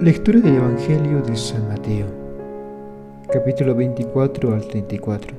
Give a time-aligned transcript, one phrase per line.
[0.00, 2.04] Lectura del Evangelio de San Mateo,
[3.32, 5.34] capítulo 24 al 34.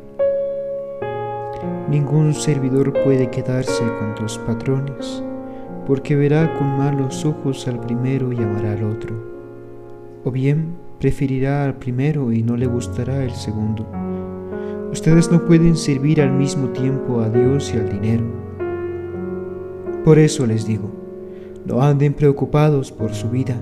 [1.92, 5.24] Ningún servidor puede quedarse con dos patrones,
[5.86, 9.16] porque verá con malos ojos al primero y amará al otro,
[10.24, 13.86] o bien preferirá al primero y no le gustará el segundo.
[14.92, 18.24] Ustedes no pueden servir al mismo tiempo a Dios y al dinero.
[20.04, 20.90] Por eso les digo,
[21.64, 23.56] no anden preocupados por su vida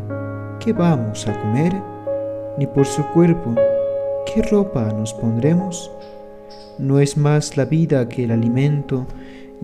[0.59, 1.73] ¿qué vamos a comer?
[2.57, 3.55] Ni por su cuerpo,
[4.25, 5.91] ¿qué ropa nos pondremos?
[6.77, 9.05] ¿No es más la vida que el alimento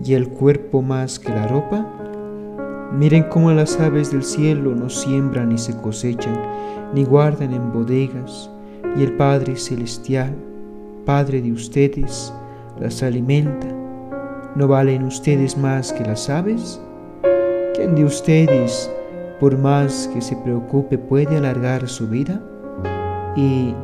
[0.02, 1.86] y el cuerpo más que la ropa?
[2.92, 6.38] Miren cómo las aves del cielo no siembran ni se cosechan,
[6.94, 8.50] ni guardan en bodegas,
[8.96, 10.34] y el Padre Celestial,
[11.06, 12.32] Padre de ustedes,
[12.78, 13.66] las alimenta.
[14.54, 16.80] ¿No valen ustedes más que las aves?
[17.74, 18.90] ¿Quién de ustedes
[19.42, 22.40] por más que se preocupe, puede alargar su vida?
[23.34, 23.74] ¿Y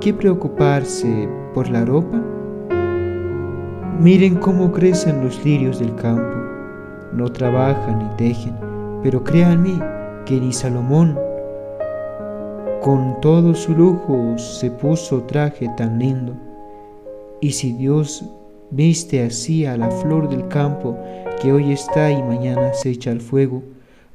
[0.00, 2.22] qué preocuparse por la ropa?
[4.00, 6.36] Miren cómo crecen los lirios del campo.
[7.12, 8.54] No trabajan ni tejen,
[9.02, 9.76] pero créanme
[10.24, 11.18] que ni Salomón,
[12.80, 16.32] con todo su lujo, se puso traje tan lindo.
[17.40, 18.24] Y si Dios
[18.70, 20.96] viste así a la flor del campo
[21.42, 23.64] que hoy está y mañana se echa al fuego,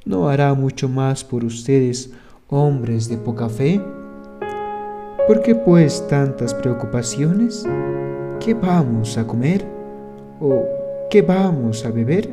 [0.04, 2.12] ¿no hará mucho más por ustedes,
[2.48, 3.80] hombres de poca fe?
[5.26, 7.64] ¿Por qué pues tantas preocupaciones?
[8.40, 9.64] ¿Qué vamos a comer?
[10.40, 10.64] ¿O
[11.08, 12.28] qué vamos a beber?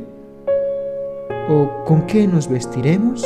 [1.48, 3.24] ¿O con qué nos vestiremos?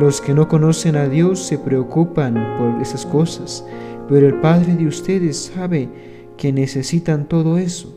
[0.00, 3.64] Los que no conocen a Dios se preocupan por esas cosas,
[4.08, 5.88] pero el Padre de ustedes sabe
[6.36, 7.94] que necesitan todo eso.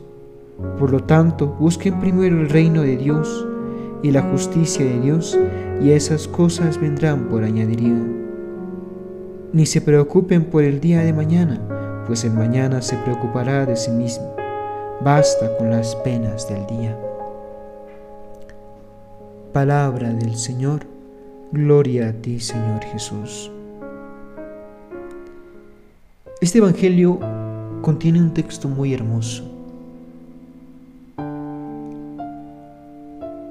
[0.78, 3.46] Por lo tanto, busquen primero el reino de Dios
[4.02, 5.38] y la justicia de Dios,
[5.82, 8.02] y esas cosas vendrán por añadiría.
[9.52, 11.60] Ni se preocupen por el día de mañana,
[12.06, 14.34] pues el mañana se preocupará de sí mismo.
[15.02, 16.98] Basta con las penas del día.
[19.52, 20.82] Palabra del Señor,
[21.52, 23.50] gloria a ti Señor Jesús.
[26.40, 27.18] Este Evangelio
[27.82, 29.49] contiene un texto muy hermoso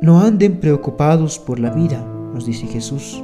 [0.01, 2.01] No anden preocupados por la vida,
[2.33, 3.21] nos dice Jesús.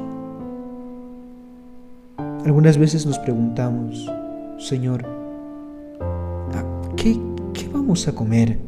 [2.44, 4.12] Algunas veces nos preguntamos,
[4.58, 5.06] Señor,
[6.98, 7.18] ¿qué,
[7.54, 8.60] qué vamos a comer?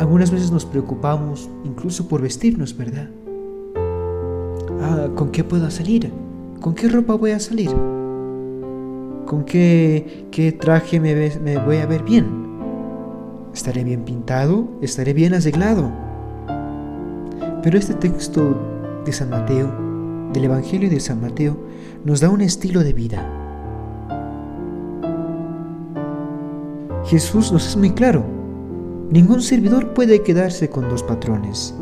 [0.00, 3.10] Algunas veces nos preocupamos incluso por vestirnos, ¿verdad?
[4.82, 6.10] Ah, ¿Con qué puedo salir?
[6.60, 7.70] ¿Con qué ropa voy a salir?
[9.24, 12.26] ¿Con qué, qué traje me, me voy a ver bien?
[13.54, 14.66] ¿Estaré bien pintado?
[14.82, 16.05] ¿Estaré bien arreglado?
[17.66, 18.56] Pero este texto
[19.04, 19.74] de San Mateo,
[20.32, 21.56] del Evangelio de San Mateo,
[22.04, 23.28] nos da un estilo de vida.
[27.06, 28.24] Jesús nos es muy claro.
[29.10, 31.74] Ningún servidor puede quedarse con dos patrones.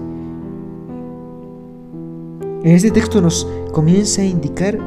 [2.63, 4.79] Este texto nos comienza a indicar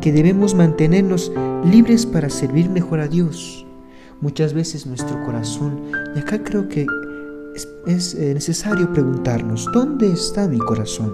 [0.00, 1.30] que debemos mantenernos
[1.64, 3.64] libres para servir mejor a Dios.
[4.20, 5.80] Muchas veces nuestro corazón,
[6.16, 6.86] y acá creo que
[7.86, 11.12] es, eh, necesario preguntarnos, ¿dónde está mi corazón?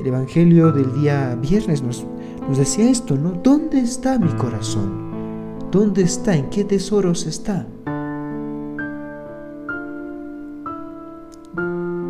[0.00, 2.04] El Evangelio del día viernes nos,
[2.56, 3.32] decía esto, ¿no?
[3.42, 5.12] ¿Dónde está mi corazón?
[5.70, 6.34] ¿Dónde está?
[6.34, 7.66] ¿En qué tesoros está?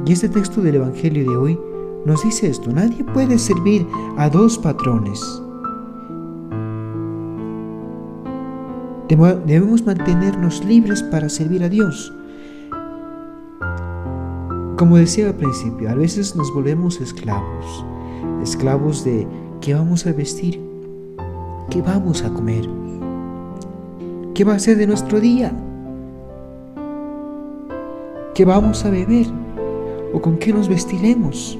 [0.04, 1.58] Y este texto del Evangelio de hoy
[2.06, 3.86] nos dice esto, nadie puede servir
[4.16, 5.20] a dos patrones.
[9.08, 12.12] Debemos mantenernos libres para servir a Dios.
[14.82, 17.84] Como decía al principio, a veces nos volvemos esclavos,
[18.42, 19.28] esclavos de
[19.60, 20.60] qué vamos a vestir,
[21.70, 22.68] qué vamos a comer,
[24.34, 25.52] qué va a ser de nuestro día,
[28.34, 29.26] qué vamos a beber
[30.12, 31.56] o con qué nos vestiremos.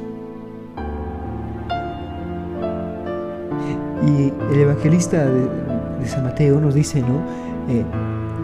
[4.05, 7.23] Y el evangelista de, San Mateo nos dice, ¿no?
[7.69, 7.85] Eh,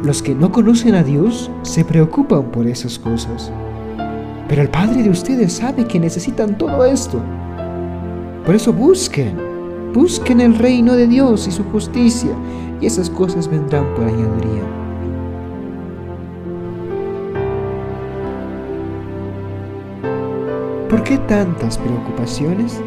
[0.04, 3.52] los que no conocen a Dios se preocupan por esas cosas.
[4.48, 7.20] Pero el Padre de ustedes sabe que necesitan todo esto.
[8.46, 9.36] Por eso busquen,
[9.92, 12.30] busquen el reino de Dios y su justicia,
[12.80, 14.64] y esas cosas vendrán por añadiría.
[20.88, 22.80] ¿Por qué tantas preocupaciones?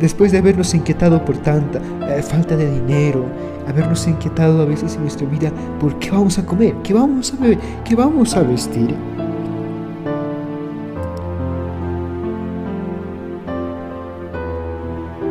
[0.00, 3.24] Después de habernos inquietado por tanta eh, falta de dinero,
[3.68, 7.36] habernos inquietado a veces en nuestra vida por qué vamos a comer, qué vamos a
[7.36, 8.94] beber, qué vamos a vestir,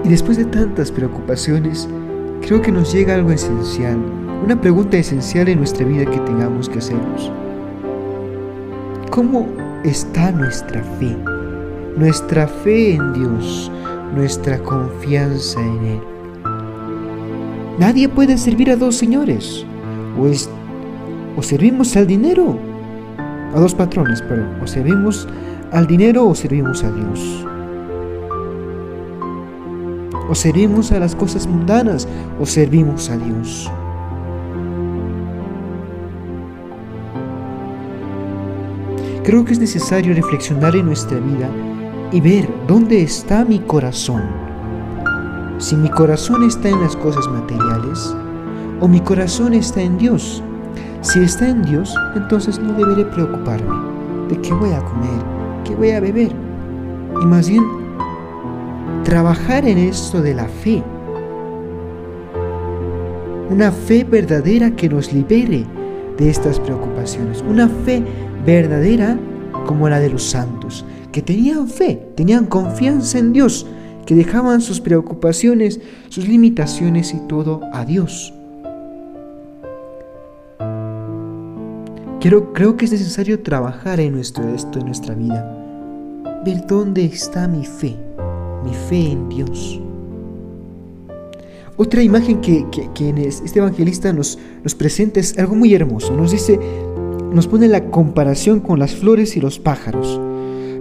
[0.07, 1.86] Y después de tantas preocupaciones,
[2.42, 3.98] creo que nos llega algo esencial,
[4.42, 7.30] una pregunta esencial en nuestra vida que tengamos que hacernos.
[9.09, 9.50] ¿Cómo
[9.83, 11.13] está nuestra fe?
[11.98, 13.69] Nuestra fe en Dios,
[14.15, 16.00] nuestra confianza en Él.
[17.77, 19.65] Nadie puede servir a dos señores.
[20.18, 20.30] O,
[21.38, 22.57] o servimos al dinero,
[23.53, 24.62] a dos patrones, perdón.
[24.63, 25.27] O servimos
[25.74, 27.46] al dinero o servimos a Dios.
[30.29, 32.07] O servimos a las cosas mundanas
[32.39, 33.71] o servimos a Dios.
[39.24, 41.50] Creo que es necesario reflexionar en nuestra vida
[42.12, 44.24] y ver dónde está mi corazón.
[45.57, 48.15] Si mi corazón está en las cosas materiales
[48.79, 50.41] o mi corazón está en Dios.
[51.01, 53.75] Si está en Dios, entonces no deberé preocuparme
[54.29, 55.24] de qué voy a comer,
[55.63, 56.31] qué voy a beber.
[57.21, 57.63] Y más bien,
[59.07, 60.83] trabajar en esto de la fe.
[63.50, 65.65] Una fe verdadera que nos libere
[66.18, 67.42] de estas preocupaciones.
[67.42, 68.04] Una fe
[68.45, 69.18] verdadera
[69.65, 70.83] como la de los santos,
[71.13, 73.65] que tenían fe, tenían confianza en Dios,
[74.06, 75.80] que dejaban sus preocupaciones,
[76.10, 78.33] sus limitaciones y todo a Dios.
[82.19, 86.44] Creo, creo que es necesario trabajar en nuestro esto, en nuestra vida.
[86.44, 87.95] Ver dónde está mi fe,
[88.67, 89.79] mi fe en Dios.
[91.75, 92.65] Otra imagen que,
[93.19, 96.15] este evangelista nos, nos presenta es algo muy hermoso.
[96.15, 96.59] Nos dice,
[97.31, 100.19] nos pone la comparación con las flores y los pájaros.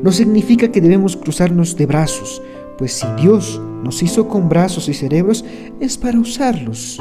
[0.02, 2.42] No significa que debemos cruzarnos de brazos,
[2.78, 5.44] pues si Dios nos hizo con brazos y cerebros
[5.80, 7.00] es para usarlos.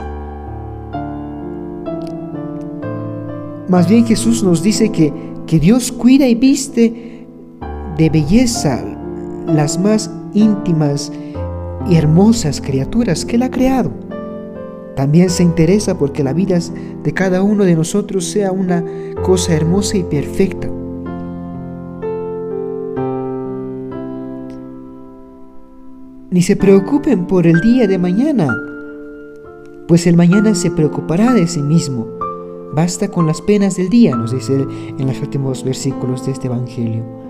[3.68, 5.12] Más bien Jesús nos dice que,
[5.48, 7.26] que Dios cuida y viste
[7.98, 8.84] de belleza
[9.48, 11.12] las más íntimas
[11.90, 13.92] y hermosas criaturas que Él ha creado.
[14.96, 16.58] También se interesa porque la vida
[17.04, 18.84] de cada uno de nosotros sea una
[19.24, 20.70] cosa hermosa y perfecta.
[26.32, 28.48] Ni se preocupen por el día de mañana,
[29.88, 32.08] pues el mañana se preocupará de sí mismo.
[32.74, 34.66] Basta con las penas del día, nos dice
[34.98, 37.25] en los últimos versículos de este Evangelio.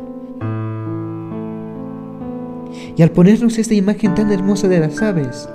[2.97, 5.49] Y al ponernos esta imagen tan hermosa de las aves,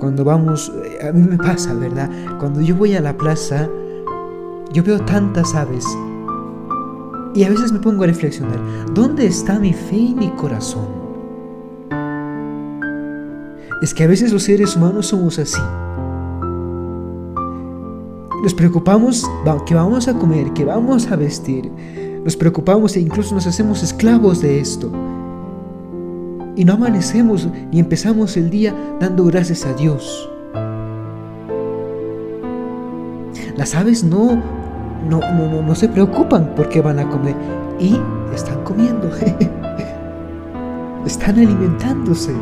[0.00, 2.10] cuando vamos, eh, a mí me pasa, ¿verdad?
[2.40, 3.68] Cuando yo voy a la plaza,
[4.72, 5.84] yo veo tantas aves
[7.34, 8.58] y a veces me pongo a reflexionar,
[8.92, 10.86] ¿dónde está mi fe y mi corazón?
[13.80, 15.60] Es que a veces los seres humanos somos así.
[18.42, 19.24] Nos preocupamos
[19.66, 21.70] que vamos a comer, que vamos a vestir.
[22.24, 24.90] Nos preocupamos e incluso nos hacemos esclavos de esto
[26.58, 30.28] y no amanecemos ni empezamos el día dando gracias a Dios.
[33.56, 34.42] Las aves no,
[35.08, 37.36] no, no, no, se preocupan porque van a comer
[37.78, 37.96] y
[38.34, 39.08] están comiendo,
[41.06, 42.32] están alimentándose.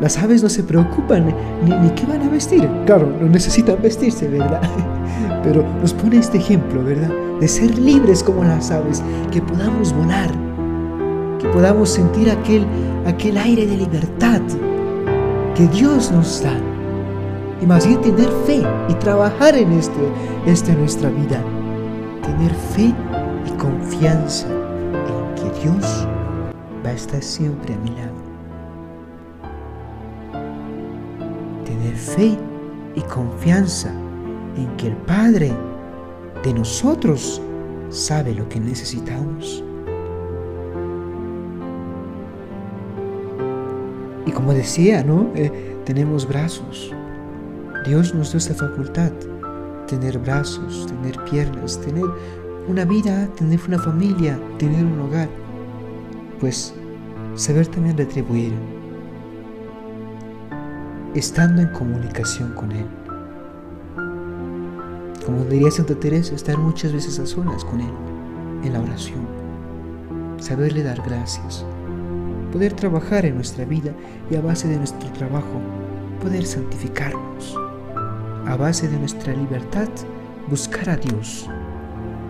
[0.00, 1.32] Las aves no se preocupan
[1.64, 2.68] ni, ni qué van a vestir.
[2.84, 4.60] Claro, no necesitan vestirse, ¿verdad?
[5.44, 7.12] Pero nos pone este ejemplo, ¿verdad?
[7.38, 10.43] De ser libres como las aves, que podamos volar,
[11.52, 12.66] podamos sentir aquel,
[13.06, 14.40] aquel aire de libertad
[15.54, 16.56] que Dios nos da.
[17.60, 20.00] Y más bien tener fe y trabajar en esto,
[20.46, 21.42] esta nuestra vida.
[22.22, 22.92] Tener fe
[23.46, 26.08] y confianza en que Dios
[26.84, 28.24] va a estar siempre a mi lado.
[31.64, 32.36] Tener fe
[32.94, 33.90] y confianza
[34.56, 35.52] en que el Padre
[36.42, 37.40] de nosotros
[37.88, 39.64] sabe lo que necesitamos.
[44.34, 45.30] Como decía, ¿no?
[45.34, 45.50] Eh,
[45.84, 46.92] tenemos brazos.
[47.86, 49.12] Dios nos dio esta facultad.
[49.86, 52.04] Tener brazos, tener piernas, tener
[52.68, 55.28] una vida, tener una familia, tener un hogar.
[56.40, 56.74] Pues
[57.36, 58.52] saber también retribuir.
[61.14, 62.86] Estando en comunicación con Él.
[65.24, 67.92] Como diría Santa Teresa, estar muchas veces a solas con Él,
[68.62, 69.26] en la oración.
[70.38, 71.64] Saberle dar gracias
[72.54, 73.90] poder trabajar en nuestra vida
[74.30, 75.60] y a base de nuestro trabajo
[76.22, 77.58] poder santificarnos.
[78.46, 79.88] A base de nuestra libertad
[80.48, 81.50] buscar a Dios.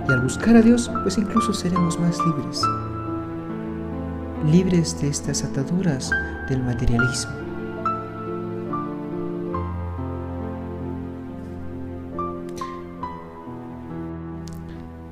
[0.09, 2.62] Y al buscar a Dios, pues incluso seremos más libres.
[4.50, 6.11] Libres de estas ataduras
[6.49, 7.33] del materialismo.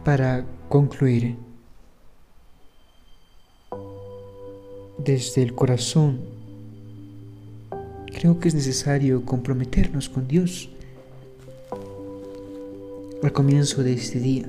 [0.04, 1.36] Para concluir,
[5.04, 6.20] desde el corazón.
[8.06, 10.68] Creo que es necesario comprometernos con Dios
[13.22, 14.46] al comienzo de este día,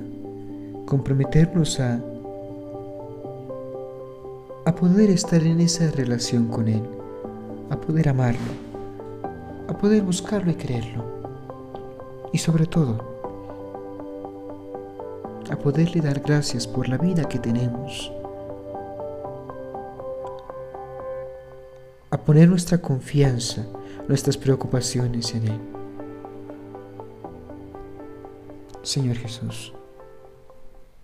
[0.86, 2.00] comprometernos a,
[4.64, 6.82] a poder estar en esa relación con Él,
[7.70, 8.40] a poder amarlo,
[9.68, 11.04] a poder buscarlo y creerlo,
[12.32, 12.98] y sobre todo,
[15.50, 18.10] a poderle dar gracias por la vida que tenemos,
[22.24, 23.66] poner nuestra confianza,
[24.08, 25.60] nuestras preocupaciones en Él.
[28.82, 29.72] Señor Jesús.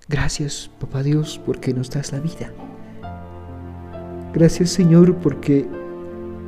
[0.08, 2.52] Gracias, Papá Dios, porque nos das la vida.
[4.32, 5.66] Gracias, Señor, porque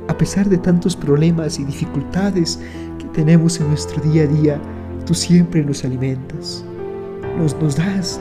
[0.07, 2.59] a pesar de tantos problemas y dificultades
[2.99, 4.61] que tenemos en nuestro día a día,
[5.05, 6.63] tú siempre nos alimentas.
[7.37, 8.19] Nos, das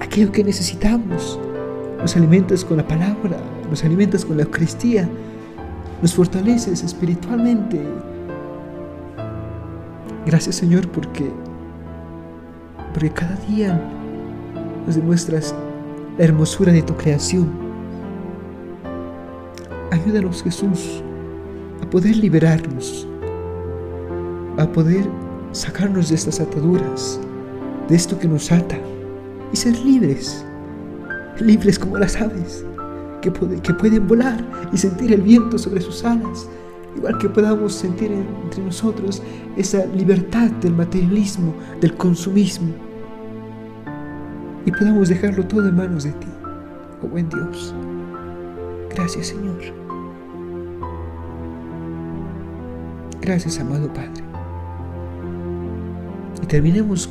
[0.00, 1.38] aquello que necesitamos.
[1.98, 3.38] Nos alimentas con la palabra,
[3.70, 5.08] nos alimentas con la Eucaristía,
[6.02, 7.80] nos fortaleces espiritualmente.
[10.26, 11.30] Gracias, Señor, porque
[12.92, 13.80] porque cada día
[14.86, 15.54] nos demuestras
[16.18, 17.50] la hermosura de tu creación.
[19.90, 21.02] Ayúdanos, Jesús,
[21.82, 23.06] a poder liberarnos,
[24.58, 25.08] a poder
[25.52, 27.20] sacarnos de estas ataduras,
[27.88, 28.76] de esto que nos ata,
[29.52, 30.44] y ser libres,
[31.38, 32.64] libres como las aves,
[33.22, 36.48] que, pueden volar y sentir el viento sobre sus alas,
[36.96, 39.22] igual que podamos sentir entre nosotros
[39.56, 42.74] esa libertad del materialismo, del consumismo,
[44.66, 46.28] y podamos dejarlo todo en manos de ti,
[47.02, 47.74] oh buen Dios.
[48.94, 49.58] Gracias Señor.
[53.20, 54.22] Gracias amado Padre.
[56.42, 57.08] Y terminemos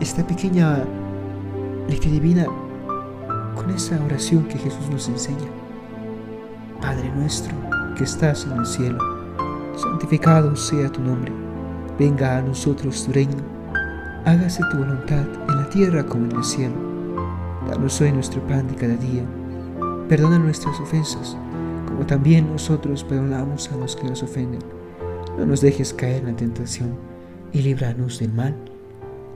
[0.00, 0.84] esta pequeña
[1.88, 2.46] lectura divina
[3.54, 5.48] con esa oración que Jesús nos enseña.
[6.80, 7.54] Padre nuestro
[7.96, 8.98] que estás en el cielo,
[9.76, 11.32] santificado sea tu nombre,
[11.98, 13.36] venga a nosotros tu reino,
[14.24, 16.74] hágase tu voluntad en la tierra como en el cielo.
[17.68, 19.22] Danos hoy nuestro pan de cada día,
[20.08, 21.36] perdona nuestras ofensas,
[21.86, 24.60] como también nosotros perdonamos a los que nos ofenden.
[25.36, 26.96] No nos dejes caer en la tentación
[27.52, 28.56] y líbranos del mal.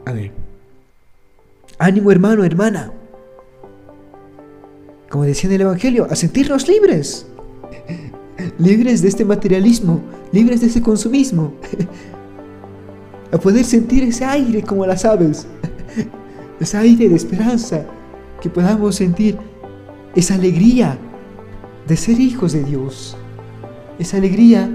[0.06, 0.32] Amén.
[1.78, 2.92] Ánimo hermano, hermana.
[5.14, 7.24] Como decía en el Evangelio, a sentirnos libres.
[8.58, 10.00] Libres de este materialismo,
[10.32, 11.54] libres de ese consumismo,
[13.30, 15.46] a poder sentir ese aire como las aves,
[16.58, 17.86] ese aire de esperanza,
[18.40, 19.38] que podamos sentir
[20.16, 20.98] esa alegría
[21.86, 23.16] de ser hijos de Dios,
[24.00, 24.68] esa alegría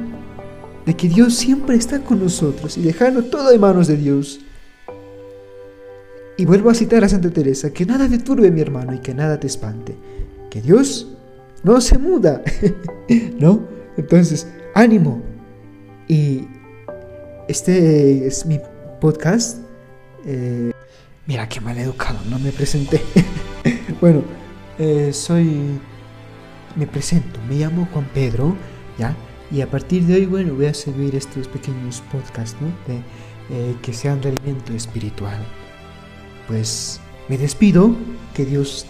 [0.86, 4.40] de que Dios siempre está con nosotros y dejarlo todo en manos de Dios.
[6.38, 9.14] Y vuelvo a citar a Santa Teresa, que nada te turbe mi hermano y que
[9.14, 9.98] nada te espante,
[10.50, 11.08] que Dios
[11.64, 12.42] no se muda,
[13.40, 13.62] ¿no?
[13.98, 15.22] Entonces, ánimo.
[16.08, 16.48] Y
[17.48, 18.60] este es mi
[19.00, 19.60] podcast.
[20.26, 20.72] Eh,
[21.26, 23.02] mira qué mal educado, no me presenté.
[24.02, 24.24] bueno,
[24.78, 25.80] eh, soy...
[26.76, 28.56] Me presento, me llamo Juan Pedro,
[28.98, 29.16] ¿ya?
[29.52, 32.68] Y a partir de hoy, bueno, voy a subir estos pequeños podcasts, ¿no?
[32.88, 33.02] De,
[33.50, 35.44] eh, que sean de alimento espiritual.
[36.48, 37.96] Pues me despido,
[38.36, 38.86] que Dios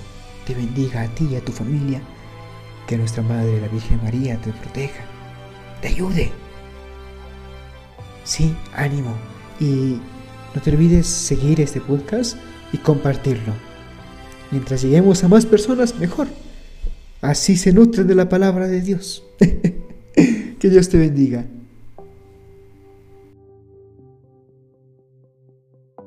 [0.50, 2.02] te bendiga a ti y a tu familia
[2.88, 5.06] que nuestra Madre, la Virgen María, te proteja,
[5.80, 6.32] te ayude.
[8.24, 9.14] Sí, ánimo.
[9.60, 10.00] Y
[10.56, 12.36] no te olvides seguir este podcast
[12.74, 13.54] y compartirlo.
[14.50, 16.28] Mientras lleguemos a más personas, mejor.
[17.22, 19.24] Así se nutren de la palabra de Dios.
[20.16, 21.46] que Dios te bendiga.